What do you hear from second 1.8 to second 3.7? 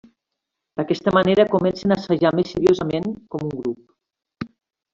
a assajar més seriosament, com un